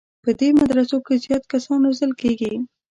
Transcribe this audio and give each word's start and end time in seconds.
په 0.23 0.29
دې 0.39 0.49
مدرسو 0.59 0.97
کې 1.05 1.15
زیات 1.23 1.43
کسان 1.51 1.79
روزل 1.87 2.11
کېږي. 2.21 2.53